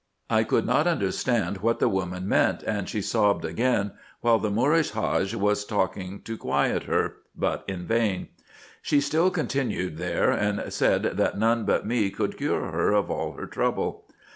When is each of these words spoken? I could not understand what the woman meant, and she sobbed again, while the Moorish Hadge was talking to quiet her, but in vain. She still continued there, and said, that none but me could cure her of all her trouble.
I 0.31 0.43
could 0.43 0.65
not 0.65 0.87
understand 0.87 1.57
what 1.59 1.77
the 1.77 1.87
woman 1.87 2.27
meant, 2.27 2.63
and 2.63 2.89
she 2.89 3.03
sobbed 3.03 3.45
again, 3.45 3.91
while 4.21 4.39
the 4.39 4.49
Moorish 4.49 4.89
Hadge 4.93 5.35
was 5.35 5.63
talking 5.63 6.21
to 6.23 6.37
quiet 6.39 6.85
her, 6.85 7.17
but 7.35 7.63
in 7.67 7.85
vain. 7.85 8.29
She 8.81 8.99
still 8.99 9.29
continued 9.29 9.97
there, 9.97 10.31
and 10.31 10.73
said, 10.73 11.03
that 11.03 11.37
none 11.37 11.65
but 11.65 11.85
me 11.85 12.09
could 12.09 12.35
cure 12.35 12.71
her 12.71 12.89
of 12.93 13.11
all 13.11 13.33
her 13.33 13.45
trouble. 13.45 14.05